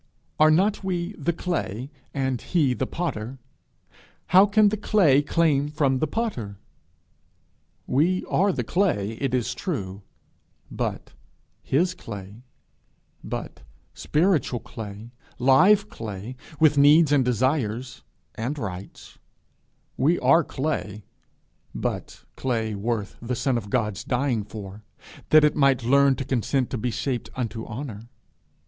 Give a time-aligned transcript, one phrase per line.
[0.39, 3.37] Are not we the clay, and he the potter?
[4.29, 6.57] how can the clay claim from the potter?
[7.85, 10.01] We are the clay, it is true,
[10.71, 11.13] but
[11.61, 12.41] his clay,
[13.23, 13.61] but
[13.93, 18.01] spiritual clay, live clay, with needs and desires
[18.33, 19.19] and rights;
[19.97, 21.03] we are clay,
[21.75, 24.83] but clay worth the Son of God's dying for,
[25.29, 28.09] that it might learn to consent to be shaped unto honour.